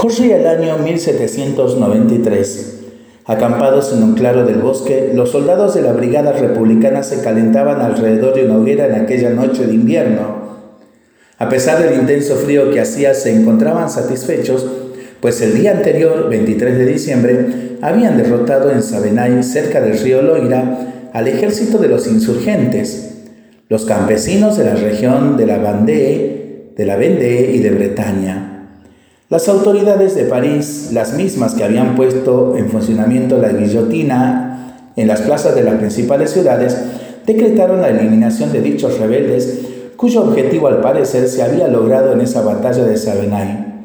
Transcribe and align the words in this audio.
Corría 0.00 0.38
el 0.38 0.46
año 0.46 0.78
1793. 0.78 2.78
Acampados 3.26 3.92
en 3.92 4.02
un 4.02 4.14
claro 4.14 4.46
del 4.46 4.56
bosque, 4.56 5.12
los 5.14 5.30
soldados 5.30 5.74
de 5.74 5.82
la 5.82 5.92
Brigada 5.92 6.32
Republicana 6.32 7.02
se 7.02 7.20
calentaban 7.20 7.82
alrededor 7.82 8.34
de 8.34 8.46
una 8.46 8.56
hoguera 8.56 8.86
en 8.86 8.94
aquella 8.94 9.28
noche 9.28 9.66
de 9.66 9.74
invierno. 9.74 10.56
A 11.36 11.50
pesar 11.50 11.82
del 11.82 12.00
intenso 12.00 12.36
frío 12.36 12.70
que 12.70 12.80
hacía, 12.80 13.12
se 13.12 13.34
encontraban 13.34 13.90
satisfechos, 13.90 14.66
pues 15.20 15.42
el 15.42 15.52
día 15.52 15.72
anterior, 15.72 16.30
23 16.30 16.78
de 16.78 16.86
diciembre, 16.86 17.46
habían 17.82 18.16
derrotado 18.16 18.70
en 18.70 18.82
Sabenay, 18.82 19.42
cerca 19.42 19.82
del 19.82 19.98
río 19.98 20.22
Loira, 20.22 21.10
al 21.12 21.28
ejército 21.28 21.76
de 21.76 21.88
los 21.88 22.06
insurgentes, 22.06 23.18
los 23.68 23.84
campesinos 23.84 24.56
de 24.56 24.64
la 24.64 24.76
región 24.76 25.36
de 25.36 25.44
la 25.44 25.58
Vendée, 25.58 26.72
de 26.74 26.86
la 26.86 26.96
Vendée 26.96 27.50
y 27.54 27.58
de 27.58 27.70
Bretaña. 27.70 28.49
Las 29.30 29.48
autoridades 29.48 30.16
de 30.16 30.24
París, 30.24 30.90
las 30.92 31.14
mismas 31.14 31.54
que 31.54 31.62
habían 31.62 31.94
puesto 31.94 32.56
en 32.56 32.68
funcionamiento 32.68 33.38
la 33.38 33.50
guillotina 33.50 34.90
en 34.96 35.06
las 35.06 35.20
plazas 35.20 35.54
de 35.54 35.62
las 35.62 35.74
principales 35.74 36.32
ciudades, 36.32 36.76
decretaron 37.26 37.80
la 37.80 37.90
eliminación 37.90 38.50
de 38.50 38.60
dichos 38.60 38.98
rebeldes, 38.98 39.60
cuyo 39.94 40.22
objetivo 40.22 40.66
al 40.66 40.80
parecer 40.80 41.28
se 41.28 41.44
había 41.44 41.68
logrado 41.68 42.12
en 42.12 42.22
esa 42.22 42.42
batalla 42.42 42.82
de 42.82 42.96
Savenay. 42.96 43.84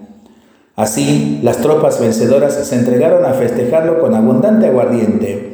Así, 0.76 1.42
las 1.44 1.58
tropas 1.58 2.02
vencedoras 2.02 2.56
se 2.56 2.76
entregaron 2.76 3.24
a 3.24 3.34
festejarlo 3.34 4.00
con 4.00 4.16
abundante 4.16 4.66
aguardiente. 4.66 5.54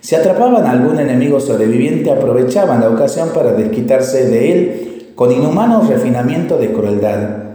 Si 0.00 0.14
atrapaban 0.14 0.64
a 0.64 0.70
algún 0.70 0.98
enemigo 0.98 1.40
sobreviviente, 1.40 2.10
aprovechaban 2.10 2.80
la 2.80 2.88
ocasión 2.88 3.28
para 3.34 3.52
desquitarse 3.52 4.30
de 4.30 4.52
él 4.52 5.12
con 5.14 5.30
inhumano 5.30 5.82
refinamiento 5.86 6.56
de 6.56 6.72
crueldad. 6.72 7.49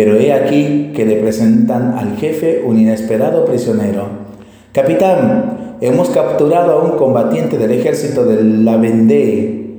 Pero 0.00 0.16
he 0.18 0.32
aquí 0.32 0.92
que 0.96 1.04
le 1.04 1.16
presentan 1.16 1.92
al 1.98 2.16
jefe 2.16 2.62
un 2.64 2.78
inesperado 2.78 3.44
prisionero. 3.44 4.08
Capitán, 4.72 5.76
hemos 5.82 6.08
capturado 6.08 6.72
a 6.72 6.82
un 6.82 6.96
combatiente 6.96 7.58
del 7.58 7.72
ejército 7.72 8.24
de 8.24 8.42
la 8.42 8.78
Vendée. 8.78 9.76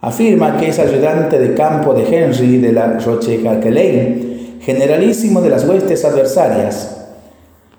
Afirma 0.00 0.56
que 0.56 0.68
es 0.68 0.78
ayudante 0.78 1.40
de 1.40 1.54
campo 1.54 1.94
de 1.94 2.04
Henry 2.04 2.58
de 2.58 2.72
la 2.72 3.00
Roche 3.00 3.42
Jacqueline, 3.42 4.58
generalísimo 4.60 5.40
de 5.40 5.50
las 5.50 5.68
huestes 5.68 6.04
adversarias. 6.04 7.08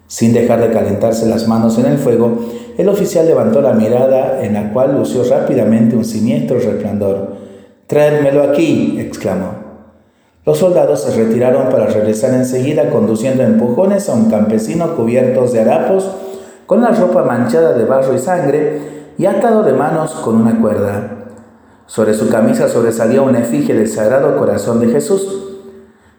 Sin 0.07 0.33
dejar 0.33 0.59
de 0.59 0.73
calentarse 0.73 1.25
las 1.25 1.47
manos 1.47 1.79
en 1.79 1.85
el 1.85 1.99
fuego, 1.99 2.37
el 2.77 2.89
oficial 2.89 3.25
levantó 3.25 3.61
la 3.61 3.71
mirada 3.71 4.43
en 4.43 4.55
la 4.55 4.73
cual 4.73 4.97
lució 4.97 5.23
rápidamente 5.23 5.95
un 5.95 6.03
siniestro 6.03 6.59
resplandor. 6.59 7.37
Traédmelo 7.87 8.43
aquí, 8.43 8.97
exclamó. 8.99 9.66
Los 10.47 10.59
soldados 10.59 11.01
se 11.01 11.11
retiraron 11.11 11.67
para 11.67 11.87
regresar 11.87 12.33
enseguida 12.33 12.89
conduciendo 12.89 13.43
empujones 13.43 14.07
a 14.07 14.13
un 14.13 14.29
campesino 14.29 14.95
cubiertos 14.95 15.51
de 15.51 15.59
harapos, 15.59 16.09
con 16.65 16.79
la 16.79 16.91
ropa 16.91 17.23
manchada 17.23 17.73
de 17.73 17.83
barro 17.83 18.13
y 18.13 18.17
sangre 18.17 19.11
y 19.17 19.25
atado 19.25 19.63
de 19.63 19.73
manos 19.73 20.13
con 20.13 20.39
una 20.39 20.57
cuerda. 20.61 21.25
Sobre 21.85 22.13
su 22.13 22.29
camisa 22.29 22.69
sobresalía 22.69 23.23
una 23.23 23.39
efigie 23.39 23.75
del 23.75 23.89
Sagrado 23.89 24.37
Corazón 24.37 24.79
de 24.79 24.87
Jesús. 24.87 25.57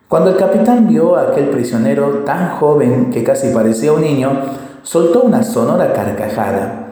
Cuando 0.08 0.28
el 0.28 0.36
capitán 0.36 0.86
vio 0.86 1.16
a 1.16 1.30
aquel 1.30 1.48
prisionero 1.48 2.22
tan 2.26 2.50
joven 2.58 3.08
que 3.10 3.24
casi 3.24 3.48
parecía 3.54 3.94
un 3.94 4.02
niño, 4.02 4.30
soltó 4.82 5.22
una 5.22 5.42
sonora 5.42 5.94
carcajada. 5.94 6.90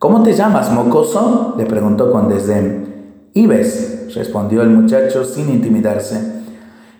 ¿Cómo 0.00 0.24
te 0.24 0.32
llamas, 0.32 0.72
mocoso? 0.72 1.54
le 1.56 1.64
preguntó 1.64 2.10
con 2.10 2.28
desdén. 2.28 3.30
Ives, 3.34 4.12
respondió 4.16 4.62
el 4.62 4.70
muchacho 4.70 5.24
sin 5.24 5.48
intimidarse. 5.48 6.35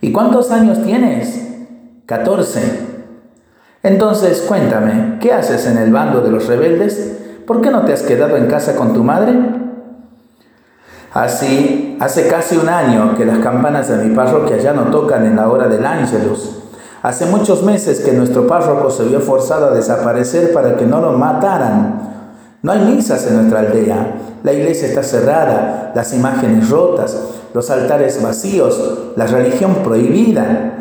¿Y 0.06 0.12
cuántos 0.12 0.52
años 0.52 0.84
tienes? 0.84 1.36
14. 2.06 2.60
Entonces, 3.82 4.44
cuéntame, 4.46 5.18
¿qué 5.20 5.32
haces 5.32 5.66
en 5.66 5.78
el 5.78 5.92
bando 5.92 6.20
de 6.20 6.30
los 6.30 6.46
rebeldes? 6.46 7.16
¿Por 7.44 7.60
qué 7.60 7.72
no 7.72 7.84
te 7.84 7.92
has 7.92 8.02
quedado 8.02 8.36
en 8.36 8.46
casa 8.46 8.76
con 8.76 8.92
tu 8.92 9.02
madre? 9.02 9.34
Así, 11.12 11.98
hace 11.98 12.28
casi 12.28 12.56
un 12.56 12.68
año 12.68 13.16
que 13.16 13.24
las 13.24 13.40
campanas 13.40 13.88
de 13.88 14.04
mi 14.04 14.14
parroquia 14.14 14.58
ya 14.58 14.72
no 14.72 14.92
tocan 14.92 15.26
en 15.26 15.34
la 15.34 15.48
hora 15.48 15.66
del 15.66 15.84
ángelus. 15.84 16.56
Hace 17.02 17.26
muchos 17.26 17.64
meses 17.64 17.98
que 17.98 18.12
nuestro 18.12 18.46
párroco 18.46 18.90
se 18.90 19.06
vio 19.06 19.18
forzado 19.18 19.70
a 19.70 19.74
desaparecer 19.74 20.52
para 20.52 20.76
que 20.76 20.86
no 20.86 21.00
lo 21.00 21.14
mataran. 21.14 22.28
No 22.62 22.70
hay 22.70 22.78
misas 22.94 23.26
en 23.26 23.38
nuestra 23.38 23.58
aldea. 23.58 24.14
La 24.44 24.52
iglesia 24.52 24.86
está 24.86 25.02
cerrada, 25.02 25.90
las 25.96 26.14
imágenes 26.14 26.70
rotas, 26.70 27.16
los 27.54 27.70
altares 27.70 28.22
vacíos, 28.22 29.12
la 29.16 29.26
religión 29.26 29.76
prohibida. 29.82 30.72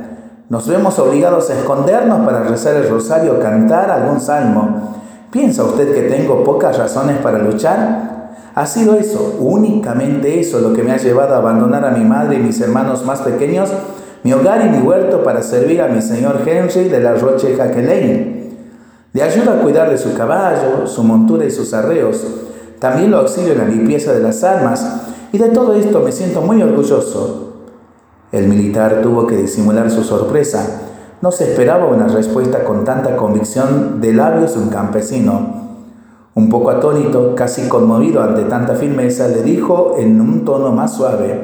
Nos 0.50 0.68
vemos 0.68 1.00
obligados 1.00 1.50
a 1.50 1.58
escondernos 1.60 2.26
para 2.26 2.44
rezar 2.44 2.76
el 2.76 2.90
rosario 2.90 3.34
o 3.34 3.40
cantar 3.40 3.90
algún 3.90 4.20
salmo. 4.20 4.96
¿Piensa 5.32 5.64
usted 5.64 5.94
que 5.94 6.04
tengo 6.04 6.44
pocas 6.44 6.78
razones 6.78 7.18
para 7.18 7.40
luchar? 7.40 8.16
Ha 8.54 8.66
sido 8.66 8.96
eso, 8.96 9.38
únicamente 9.40 10.40
eso, 10.40 10.60
lo 10.62 10.74
que 10.74 10.84
me 10.84 10.92
ha 10.92 10.98
llevado 10.98 11.36
a 11.36 11.40
abandonar 11.40 11.84
a 11.84 11.92
mi 11.92 12.06
madre 12.06 12.36
y 12.36 12.40
mis 12.40 12.62
hermanos 12.62 13.06
más 13.06 13.22
pequeños, 13.22 13.70
mi 14.24 14.32
hogar 14.34 14.66
y 14.66 14.70
mi 14.70 14.78
huerto 14.78 15.24
para 15.24 15.42
servir 15.42 15.82
a 15.82 15.88
mi 15.88 16.02
señor 16.02 16.40
Henry 16.46 16.90
de 16.90 17.00
la 17.00 17.16
Roche 17.16 17.56
Jacqueline. 17.56 18.36
Le 19.12 19.24
ayudo 19.24 19.52
a 19.52 19.60
cuidar 19.60 19.90
de 19.90 19.98
su 19.98 20.14
caballo, 20.14 20.88
su 20.88 21.04
montura 21.04 21.46
y 21.46 21.52
sus 21.52 21.74
arreos. 21.74 22.26
También 22.80 23.12
lo 23.12 23.18
auxilio 23.18 23.54
en 23.54 23.60
la 23.60 23.66
limpieza 23.66 24.14
de 24.14 24.22
las 24.22 24.44
armas 24.44 25.05
y 25.36 25.38
de 25.38 25.50
todo 25.50 25.74
esto 25.74 26.00
me 26.00 26.14
siento 26.14 26.42
muy 26.42 26.64
orgulloso. 26.64 27.56
El 28.32 28.48
militar 28.48 29.02
tuvo 29.02 29.28
que 29.28 29.36
disimular 29.36 29.92
su 29.92 30.02
sorpresa. 30.02 30.66
No 31.22 31.30
se 31.30 31.52
esperaba 31.52 31.88
una 31.88 32.08
respuesta 32.08 32.64
con 32.64 32.86
tanta 32.86 33.18
convicción 33.18 34.00
de 34.00 34.14
labios 34.14 34.54
de 34.54 34.62
un 34.62 34.70
campesino. 34.70 35.66
Un 36.36 36.50
poco 36.50 36.70
atónito, 36.70 37.36
casi 37.36 37.68
conmovido 37.68 38.24
ante 38.24 38.44
tanta 38.44 38.76
firmeza, 38.76 39.28
le 39.28 39.44
dijo 39.44 39.98
en 40.00 40.22
un 40.22 40.46
tono 40.46 40.72
más 40.72 40.94
suave, 40.94 41.44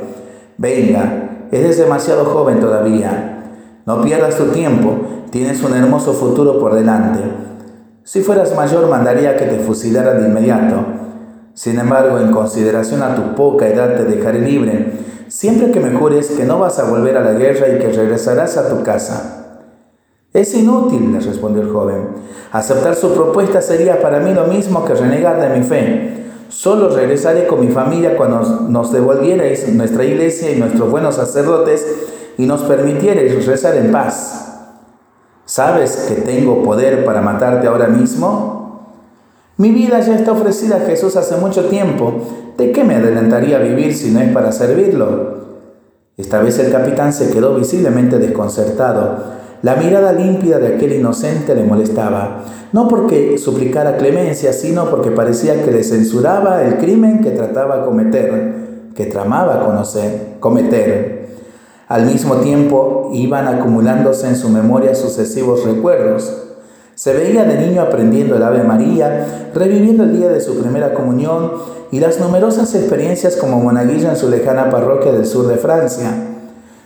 Venga, 0.57 1.47
eres 1.51 1.77
demasiado 1.77 2.23
joven 2.23 2.61
todavía. 2.61 3.43
No 3.85 4.01
pierdas 4.03 4.37
tu 4.37 4.45
tiempo, 4.53 4.95
tienes 5.31 5.61
un 5.63 5.75
hermoso 5.75 6.13
futuro 6.13 6.61
por 6.61 6.75
delante. 6.75 7.19
Si 8.05 8.21
fueras 8.21 8.55
mayor, 8.55 8.87
mandaría 8.87 9.35
que 9.35 9.47
te 9.47 9.59
fusilaran 9.59 10.21
de 10.21 10.29
inmediato. 10.29 10.75
Sin 11.53 11.79
embargo, 11.79 12.17
en 12.19 12.31
consideración 12.31 13.03
a 13.03 13.15
tu 13.15 13.35
poca 13.35 13.67
edad 13.67 13.95
te 13.95 14.05
dejaré 14.05 14.39
libre, 14.39 14.93
siempre 15.27 15.71
que 15.71 15.79
me 15.79 15.97
jures 15.97 16.31
que 16.31 16.45
no 16.45 16.59
vas 16.59 16.79
a 16.79 16.89
volver 16.89 17.17
a 17.17 17.23
la 17.23 17.33
guerra 17.33 17.67
y 17.69 17.79
que 17.79 17.89
regresarás 17.89 18.57
a 18.57 18.69
tu 18.69 18.83
casa. 18.83 19.37
Es 20.33 20.53
inútil, 20.53 21.11
le 21.11 21.19
respondió 21.19 21.61
el 21.61 21.69
joven. 21.69 22.07
Aceptar 22.53 22.95
su 22.95 23.13
propuesta 23.13 23.61
sería 23.61 24.01
para 24.01 24.19
mí 24.19 24.33
lo 24.33 24.47
mismo 24.47 24.85
que 24.85 24.93
renegar 24.93 25.41
de 25.41 25.57
mi 25.57 25.63
fe. 25.65 26.23
Solo 26.47 26.89
regresaré 26.89 27.47
con 27.47 27.59
mi 27.59 27.71
familia 27.71 28.15
cuando 28.15 28.41
nos 28.69 28.93
devolvierais 28.93 29.67
nuestra 29.73 30.05
iglesia 30.05 30.51
y 30.51 30.59
nuestros 30.59 30.89
buenos 30.89 31.15
sacerdotes 31.15 31.85
y 32.37 32.45
nos 32.45 32.61
permitierais 32.61 33.45
rezar 33.45 33.75
en 33.75 33.91
paz. 33.91 34.41
¿Sabes 35.45 36.07
que 36.07 36.21
tengo 36.21 36.63
poder 36.63 37.03
para 37.03 37.21
matarte 37.21 37.67
ahora 37.67 37.87
mismo? 37.87 38.60
Mi 39.61 39.69
vida 39.69 39.99
ya 39.99 40.15
está 40.15 40.31
ofrecida 40.31 40.77
a 40.77 40.87
Jesús 40.87 41.15
hace 41.15 41.35
mucho 41.35 41.65
tiempo. 41.65 42.13
¿De 42.57 42.71
qué 42.71 42.83
me 42.83 42.95
adelantaría 42.95 43.57
a 43.57 43.61
vivir 43.61 43.93
si 43.93 44.09
no 44.09 44.19
es 44.19 44.33
para 44.33 44.51
servirlo? 44.51 45.35
Esta 46.17 46.41
vez 46.41 46.57
el 46.57 46.71
capitán 46.71 47.13
se 47.13 47.29
quedó 47.29 47.53
visiblemente 47.53 48.17
desconcertado. 48.17 49.19
La 49.61 49.75
mirada 49.75 50.13
límpida 50.13 50.57
de 50.57 50.73
aquel 50.73 50.93
inocente 50.93 51.53
le 51.53 51.63
molestaba, 51.63 52.43
no 52.73 52.87
porque 52.87 53.37
suplicara 53.37 53.97
clemencia, 53.97 54.51
sino 54.51 54.89
porque 54.89 55.11
parecía 55.11 55.63
que 55.63 55.69
le 55.69 55.83
censuraba 55.83 56.63
el 56.63 56.79
crimen 56.79 57.21
que 57.21 57.29
trataba 57.29 57.85
cometer, 57.85 58.55
que 58.95 59.05
tramaba 59.05 59.63
conocer, 59.63 60.37
cometer. 60.39 61.27
Al 61.87 62.07
mismo 62.07 62.37
tiempo 62.37 63.11
iban 63.13 63.47
acumulándose 63.47 64.27
en 64.27 64.37
su 64.37 64.49
memoria 64.49 64.95
sucesivos 64.95 65.63
recuerdos. 65.65 66.40
Se 67.01 67.13
veía 67.13 67.45
de 67.45 67.57
niño 67.57 67.81
aprendiendo 67.81 68.35
el 68.35 68.43
Ave 68.43 68.61
María, 68.61 69.49
reviviendo 69.55 70.03
el 70.03 70.15
día 70.19 70.27
de 70.27 70.39
su 70.39 70.61
primera 70.61 70.93
comunión 70.93 71.53
y 71.91 71.99
las 71.99 72.19
numerosas 72.19 72.75
experiencias 72.75 73.37
como 73.37 73.59
monaguillo 73.59 74.07
en 74.07 74.15
su 74.15 74.29
lejana 74.29 74.69
parroquia 74.69 75.11
del 75.11 75.25
sur 75.25 75.47
de 75.47 75.55
Francia. 75.55 76.11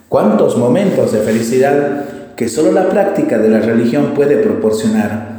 Cuántos 0.08 0.58
momentos 0.58 1.12
de 1.12 1.20
felicidad 1.20 2.06
que 2.38 2.48
solo 2.48 2.72
la 2.72 2.88
práctica 2.88 3.40
de 3.40 3.50
la 3.50 3.60
religión 3.60 4.14
puede 4.16 4.38
proporcionar. 4.38 5.36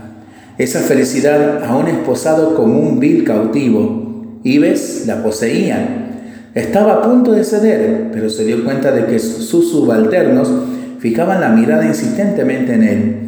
Esa 0.58 0.80
felicidad 0.80 1.64
aún 1.64 1.88
esposado 1.88 2.54
como 2.54 2.78
un 2.78 3.00
vil 3.00 3.24
cautivo. 3.24 4.26
Ives 4.42 5.04
la 5.06 5.22
poseía. 5.22 6.50
Estaba 6.54 6.96
a 6.96 7.02
punto 7.02 7.32
de 7.32 7.44
ceder, 7.44 8.10
pero 8.12 8.28
se 8.28 8.44
dio 8.44 8.62
cuenta 8.62 8.92
de 8.92 9.06
que 9.06 9.20
sus 9.20 9.70
subalternos 9.70 10.50
fijaban 10.98 11.40
la 11.40 11.48
mirada 11.48 11.86
insistentemente 11.86 12.74
en 12.74 12.82
él. 12.82 13.25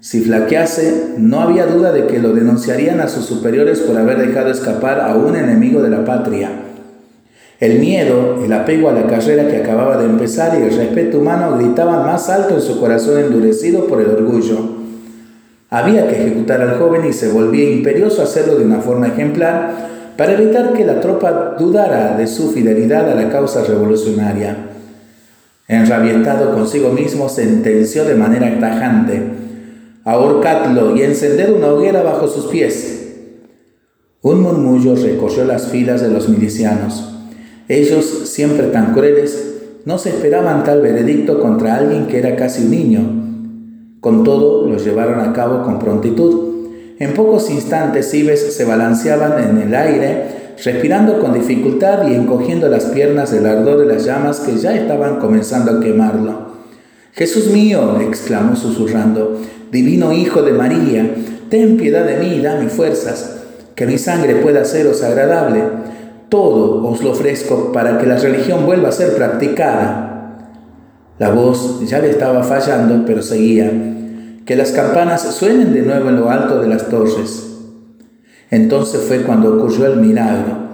Si 0.00 0.20
flaquease, 0.20 1.14
no 1.18 1.40
había 1.40 1.66
duda 1.66 1.92
de 1.92 2.06
que 2.06 2.18
lo 2.18 2.32
denunciarían 2.32 3.00
a 3.00 3.08
sus 3.08 3.24
superiores 3.24 3.80
por 3.80 3.96
haber 3.96 4.18
dejado 4.18 4.50
escapar 4.50 5.00
a 5.00 5.16
un 5.16 5.36
enemigo 5.36 5.82
de 5.82 5.90
la 5.90 6.04
patria. 6.04 6.50
El 7.58 7.78
miedo, 7.78 8.44
el 8.44 8.52
apego 8.52 8.90
a 8.90 8.92
la 8.92 9.06
carrera 9.06 9.48
que 9.48 9.56
acababa 9.56 9.96
de 9.96 10.04
empezar 10.04 10.58
y 10.58 10.62
el 10.62 10.76
respeto 10.76 11.18
humano 11.18 11.56
gritaban 11.56 12.04
más 12.04 12.28
alto 12.28 12.54
en 12.54 12.60
su 12.60 12.78
corazón 12.78 13.18
endurecido 13.18 13.86
por 13.86 14.02
el 14.02 14.10
orgullo. 14.10 14.58
Había 15.70 16.06
que 16.06 16.16
ejecutar 16.16 16.60
al 16.60 16.78
joven 16.78 17.06
y 17.06 17.14
se 17.14 17.32
volvía 17.32 17.70
imperioso 17.70 18.22
hacerlo 18.22 18.56
de 18.56 18.64
una 18.66 18.80
forma 18.80 19.08
ejemplar 19.08 19.72
para 20.18 20.32
evitar 20.32 20.74
que 20.74 20.84
la 20.84 21.00
tropa 21.00 21.56
dudara 21.58 22.16
de 22.16 22.26
su 22.26 22.52
fidelidad 22.52 23.10
a 23.10 23.14
la 23.14 23.30
causa 23.30 23.64
revolucionaria. 23.64 24.56
Enrabietado 25.66 26.54
consigo 26.54 26.90
mismo, 26.90 27.28
sentenció 27.28 28.04
de 28.04 28.14
manera 28.14 28.58
tajante, 28.60 29.22
ahorcadlo 30.06 30.96
y 30.96 31.02
encended 31.02 31.52
una 31.52 31.72
hoguera 31.72 32.00
bajo 32.02 32.28
sus 32.28 32.46
pies. 32.46 33.08
Un 34.22 34.40
murmullo 34.40 34.94
recorrió 34.94 35.44
las 35.44 35.66
filas 35.66 36.00
de 36.00 36.08
los 36.08 36.28
milicianos. 36.28 37.12
Ellos, 37.68 38.04
siempre 38.04 38.68
tan 38.68 38.94
crueles, 38.94 39.54
no 39.84 39.98
se 39.98 40.10
esperaban 40.10 40.62
tal 40.62 40.80
veredicto 40.80 41.40
contra 41.40 41.76
alguien 41.76 42.06
que 42.06 42.18
era 42.18 42.36
casi 42.36 42.62
un 42.62 42.70
niño. 42.70 43.00
Con 44.00 44.22
todo, 44.22 44.68
lo 44.68 44.78
llevaron 44.78 45.18
a 45.18 45.32
cabo 45.32 45.64
con 45.64 45.80
prontitud. 45.80 46.68
En 47.00 47.12
pocos 47.12 47.50
instantes 47.50 48.14
Ibes 48.14 48.54
se 48.54 48.64
balanceaban 48.64 49.42
en 49.42 49.58
el 49.58 49.74
aire, 49.74 50.54
respirando 50.64 51.18
con 51.18 51.34
dificultad 51.34 52.08
y 52.08 52.14
encogiendo 52.14 52.68
las 52.68 52.84
piernas 52.86 53.32
del 53.32 53.46
ardor 53.46 53.80
de 53.80 53.86
las 53.86 54.04
llamas 54.04 54.38
que 54.38 54.56
ya 54.56 54.72
estaban 54.76 55.18
comenzando 55.18 55.72
a 55.72 55.80
quemarlo. 55.80 56.46
Jesús 57.12 57.48
mío, 57.50 57.98
exclamó 58.00 58.54
susurrando, 58.54 59.40
Divino 59.70 60.12
Hijo 60.12 60.42
de 60.42 60.52
María, 60.52 61.14
ten 61.48 61.76
piedad 61.76 62.04
de 62.04 62.16
mí 62.16 62.36
y 62.36 62.42
dame 62.42 62.68
fuerzas, 62.68 63.36
que 63.74 63.86
mi 63.86 63.98
sangre 63.98 64.36
pueda 64.36 64.64
seros 64.64 65.02
agradable 65.02 65.62
todo 66.28 66.84
os 66.84 67.02
lo 67.04 67.12
ofrezco 67.12 67.70
para 67.72 67.98
que 67.98 68.06
la 68.06 68.16
religión 68.16 68.66
vuelva 68.66 68.88
a 68.88 68.92
ser 68.92 69.14
practicada. 69.14 70.38
La 71.18 71.30
voz 71.30 71.88
ya 71.88 72.00
le 72.00 72.10
estaba 72.10 72.42
fallando, 72.42 73.04
pero 73.06 73.22
seguía. 73.22 73.70
Que 74.44 74.56
las 74.56 74.72
campanas 74.72 75.22
suenen 75.22 75.72
de 75.72 75.82
nuevo 75.82 76.08
en 76.08 76.16
lo 76.16 76.30
alto 76.30 76.60
de 76.60 76.68
las 76.68 76.88
torres. 76.88 77.46
Entonces 78.50 79.02
fue 79.02 79.22
cuando 79.22 79.56
ocurrió 79.56 79.86
el 79.86 80.00
milagro. 80.00 80.66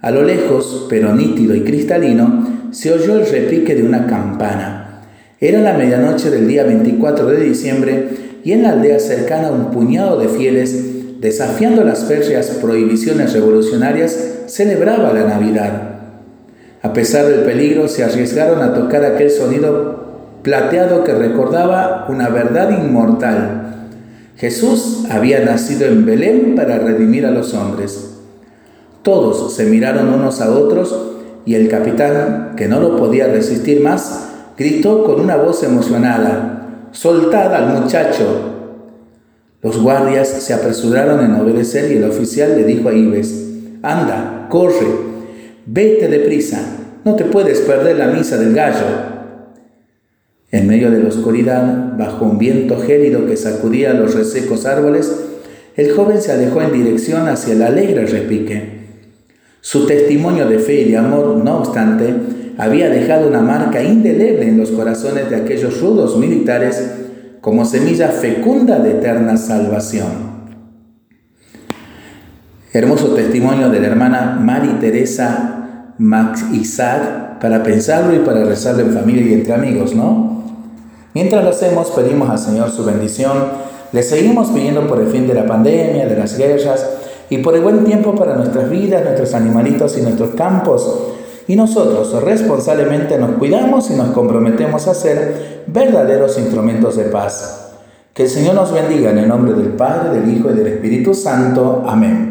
A 0.00 0.10
lo 0.10 0.22
lejos, 0.22 0.86
pero 0.88 1.14
nítido 1.14 1.54
y 1.54 1.62
cristalino, 1.62 2.68
se 2.70 2.92
oyó 2.92 3.18
el 3.18 3.26
repique 3.26 3.74
de 3.74 3.84
una 3.84 4.06
campana. 4.06 5.04
Era 5.40 5.60
la 5.60 5.74
medianoche 5.74 6.30
del 6.30 6.48
día 6.48 6.64
24 6.64 7.26
de 7.26 7.40
diciembre 7.40 8.08
y 8.44 8.52
en 8.52 8.62
la 8.62 8.70
aldea 8.70 8.98
cercana 8.98 9.50
un 9.50 9.70
puñado 9.70 10.18
de 10.18 10.28
fieles 10.28 11.20
desafiando 11.20 11.82
las 11.84 12.04
férreas 12.04 12.46
prohibiciones 12.62 13.32
revolucionarias, 13.32 14.16
celebraba 14.46 15.12
la 15.12 15.24
Navidad. 15.24 15.82
A 16.82 16.92
pesar 16.92 17.26
del 17.26 17.40
peligro, 17.40 17.88
se 17.88 18.04
arriesgaron 18.04 18.62
a 18.62 18.72
tocar 18.72 19.04
aquel 19.04 19.30
sonido 19.30 20.06
plateado 20.42 21.02
que 21.02 21.12
recordaba 21.12 22.06
una 22.08 22.28
verdad 22.28 22.70
inmortal. 22.70 23.88
Jesús 24.36 25.04
había 25.10 25.44
nacido 25.44 25.86
en 25.86 26.06
Belén 26.06 26.54
para 26.54 26.78
redimir 26.78 27.26
a 27.26 27.32
los 27.32 27.52
hombres. 27.54 28.10
Todos 29.02 29.54
se 29.54 29.64
miraron 29.64 30.08
unos 30.12 30.40
a 30.40 30.50
otros 30.52 30.96
y 31.44 31.54
el 31.54 31.68
capitán, 31.68 32.52
que 32.56 32.68
no 32.68 32.78
lo 32.78 32.96
podía 32.96 33.26
resistir 33.26 33.80
más, 33.80 34.28
gritó 34.56 35.02
con 35.04 35.20
una 35.20 35.36
voz 35.36 35.64
emocionada, 35.64 36.57
Soltad 37.00 37.54
al 37.54 37.80
muchacho, 37.80 38.24
los 39.62 39.80
guardias 39.80 40.26
se 40.26 40.52
apresuraron 40.52 41.24
en 41.24 41.36
obedecer 41.36 41.92
y 41.92 41.98
el 41.98 42.02
oficial 42.02 42.56
le 42.56 42.64
dijo 42.64 42.88
a 42.88 42.92
Ives, 42.92 43.52
anda, 43.84 44.48
corre, 44.50 44.88
vete 45.64 46.08
deprisa, 46.08 46.60
no 47.04 47.14
te 47.14 47.22
puedes 47.22 47.60
perder 47.60 47.98
la 47.98 48.08
misa 48.08 48.36
del 48.36 48.52
gallo. 48.52 48.84
En 50.50 50.66
medio 50.66 50.90
de 50.90 51.00
la 51.00 51.10
oscuridad, 51.10 51.96
bajo 51.96 52.24
un 52.24 52.36
viento 52.36 52.80
gélido 52.80 53.26
que 53.26 53.36
sacudía 53.36 53.94
los 53.94 54.16
resecos 54.16 54.66
árboles, 54.66 55.14
el 55.76 55.92
joven 55.92 56.20
se 56.20 56.32
alejó 56.32 56.62
en 56.62 56.72
dirección 56.72 57.28
hacia 57.28 57.52
el 57.52 57.62
alegre 57.62 58.06
repique. 58.06 58.88
Su 59.60 59.86
testimonio 59.86 60.48
de 60.48 60.58
fe 60.58 60.80
y 60.80 60.90
de 60.90 60.96
amor, 60.96 61.36
no 61.44 61.58
obstante, 61.58 62.12
había 62.58 62.90
dejado 62.90 63.28
una 63.28 63.40
marca 63.40 63.82
indeleble 63.82 64.48
en 64.48 64.58
los 64.58 64.72
corazones 64.72 65.30
de 65.30 65.36
aquellos 65.36 65.80
rudos 65.80 66.18
militares 66.18 66.90
como 67.40 67.64
semilla 67.64 68.08
fecunda 68.08 68.80
de 68.80 68.90
eterna 68.90 69.36
salvación. 69.36 70.28
Hermoso 72.72 73.14
testimonio 73.14 73.70
de 73.70 73.80
la 73.80 73.86
hermana 73.86 74.38
Mari 74.40 74.80
Teresa 74.80 75.94
Max 75.98 76.44
Isaac 76.52 77.38
para 77.40 77.62
pensarlo 77.62 78.14
y 78.14 78.18
para 78.18 78.44
rezarlo 78.44 78.82
en 78.82 78.92
familia 78.92 79.22
y 79.22 79.34
entre 79.34 79.54
amigos, 79.54 79.94
¿no? 79.94 80.42
Mientras 81.14 81.44
lo 81.44 81.50
hacemos, 81.50 81.90
pedimos 81.92 82.28
al 82.28 82.38
Señor 82.38 82.70
su 82.70 82.84
bendición. 82.84 83.68
Le 83.92 84.02
seguimos 84.02 84.48
pidiendo 84.48 84.86
por 84.86 85.00
el 85.00 85.06
fin 85.06 85.28
de 85.28 85.34
la 85.34 85.46
pandemia, 85.46 86.06
de 86.06 86.16
las 86.16 86.36
guerras 86.36 86.86
y 87.30 87.38
por 87.38 87.54
el 87.54 87.62
buen 87.62 87.84
tiempo 87.84 88.16
para 88.16 88.34
nuestras 88.34 88.68
vidas, 88.68 89.04
nuestros 89.04 89.32
animalitos 89.34 89.96
y 89.96 90.02
nuestros 90.02 90.30
campos 90.30 91.14
y 91.48 91.56
nosotros 91.56 92.22
responsablemente 92.22 93.18
nos 93.18 93.32
cuidamos 93.32 93.90
y 93.90 93.94
nos 93.94 94.10
comprometemos 94.10 94.86
a 94.86 94.94
ser 94.94 95.64
verdaderos 95.66 96.38
instrumentos 96.38 96.96
de 96.96 97.04
paz. 97.04 97.72
Que 98.12 98.24
el 98.24 98.28
Señor 98.28 98.54
nos 98.54 98.70
bendiga 98.70 99.10
en 99.10 99.18
el 99.18 99.28
nombre 99.28 99.54
del 99.54 99.68
Padre, 99.68 100.20
del 100.20 100.30
Hijo 100.36 100.50
y 100.50 100.54
del 100.54 100.66
Espíritu 100.66 101.14
Santo. 101.14 101.84
Amén. 101.86 102.26